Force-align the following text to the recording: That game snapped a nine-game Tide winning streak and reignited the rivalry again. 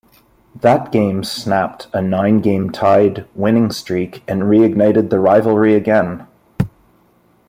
That 0.59 0.91
game 0.91 1.23
snapped 1.23 1.85
a 1.93 2.01
nine-game 2.01 2.71
Tide 2.71 3.27
winning 3.35 3.69
streak 3.69 4.23
and 4.27 4.41
reignited 4.41 5.11
the 5.11 5.19
rivalry 5.19 5.75
again. 5.75 6.25